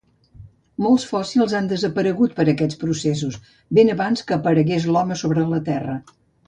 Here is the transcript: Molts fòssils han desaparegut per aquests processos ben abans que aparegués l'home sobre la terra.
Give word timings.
Molts 0.85 1.03
fòssils 1.09 1.53
han 1.59 1.69
desaparegut 1.73 2.33
per 2.39 2.47
aquests 2.55 2.81
processos 2.87 3.39
ben 3.81 3.95
abans 3.99 4.27
que 4.31 4.39
aparegués 4.41 4.93
l'home 4.95 5.23
sobre 5.25 5.49
la 5.55 5.65
terra. 5.73 6.01